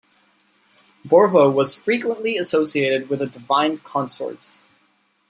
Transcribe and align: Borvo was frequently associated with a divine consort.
Borvo 1.07 1.53
was 1.53 1.75
frequently 1.75 2.35
associated 2.39 3.07
with 3.07 3.21
a 3.21 3.27
divine 3.27 3.77
consort. 3.77 4.47